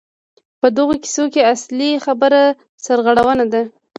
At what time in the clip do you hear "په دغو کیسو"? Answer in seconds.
0.59-1.23